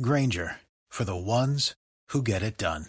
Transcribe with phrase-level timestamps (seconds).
[0.00, 0.56] Grainger
[0.88, 1.74] for the ones
[2.08, 2.86] who get it done.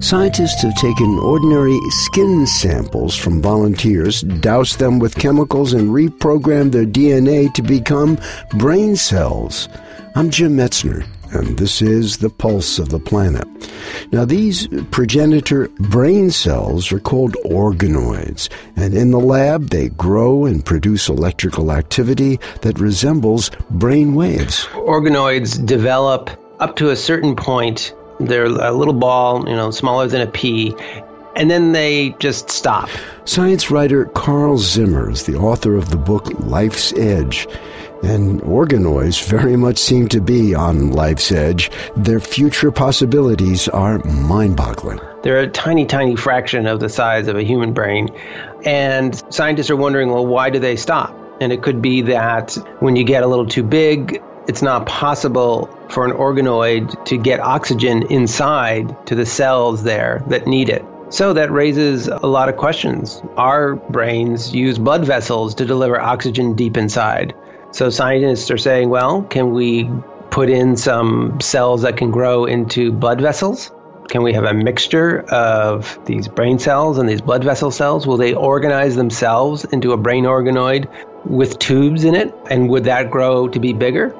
[0.00, 6.84] Scientists have taken ordinary skin samples from volunteers, doused them with chemicals, and reprogrammed their
[6.84, 8.18] DNA to become
[8.58, 9.68] brain cells.
[10.16, 13.46] I'm Jim Metzner and this is the pulse of the planet.
[14.12, 20.64] Now, these progenitor brain cells are called organoids, and in the lab they grow and
[20.64, 24.66] produce electrical activity that resembles brain waves.
[24.72, 27.94] Organoids develop up to a certain point.
[28.20, 30.74] They're a little ball, you know, smaller than a pea,
[31.36, 32.88] and then they just stop.
[33.24, 37.46] Science writer Carl Zimmer is the author of the book Life's Edge.
[38.02, 41.70] And organoids very much seem to be on life's edge.
[41.96, 44.98] Their future possibilities are mind boggling.
[45.22, 48.08] They're a tiny, tiny fraction of the size of a human brain.
[48.64, 51.16] And scientists are wondering well, why do they stop?
[51.40, 55.66] And it could be that when you get a little too big, it's not possible
[55.88, 60.84] for an organoid to get oxygen inside to the cells there that need it.
[61.12, 63.22] So that raises a lot of questions.
[63.36, 67.34] Our brains use blood vessels to deliver oxygen deep inside.
[67.70, 69.90] So scientists are saying, well, can we
[70.30, 73.70] put in some cells that can grow into blood vessels?
[74.08, 78.06] Can we have a mixture of these brain cells and these blood vessel cells?
[78.06, 80.88] Will they organize themselves into a brain organoid
[81.26, 82.34] with tubes in it?
[82.50, 84.16] And would that grow to be bigger?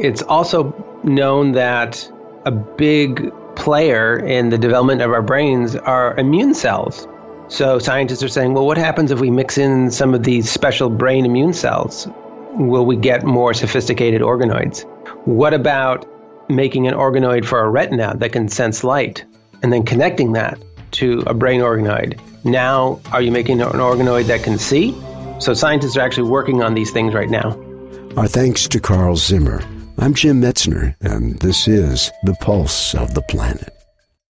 [0.00, 0.74] It's also
[1.04, 2.10] known that
[2.44, 7.06] a big player in the development of our brains are immune cells.
[7.48, 10.88] So scientists are saying, well, what happens if we mix in some of these special
[10.88, 12.08] brain immune cells?
[12.56, 14.84] will we get more sophisticated organoids?
[15.26, 16.06] What about
[16.48, 19.24] making an organoid for a retina that can sense light
[19.62, 20.58] and then connecting that
[20.92, 22.18] to a brain organoid?
[22.44, 24.94] Now, are you making an organoid that can see?
[25.40, 27.58] So, scientists are actually working on these things right now.
[28.16, 29.62] Our thanks to Carl Zimmer.
[29.96, 33.73] I'm Jim Metzner, and this is The Pulse of the Planet.